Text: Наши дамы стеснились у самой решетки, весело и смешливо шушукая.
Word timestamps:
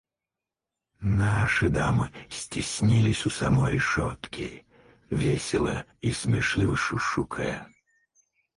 Наши 1.11 1.69
дамы 1.69 2.11
стеснились 2.27 3.27
у 3.27 3.29
самой 3.29 3.73
решетки, 3.73 4.65
весело 5.11 5.85
и 6.01 6.11
смешливо 6.11 6.75
шушукая. 6.75 7.69